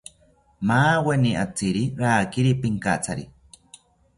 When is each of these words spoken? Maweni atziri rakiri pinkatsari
Maweni 0.69 1.31
atziri 1.43 1.83
rakiri 2.01 2.51
pinkatsari 2.61 3.25